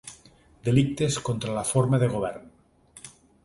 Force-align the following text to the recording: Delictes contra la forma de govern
Delictes 0.69 1.19
contra 1.29 1.59
la 1.59 1.65
forma 1.75 2.01
de 2.05 2.11
govern 2.17 2.51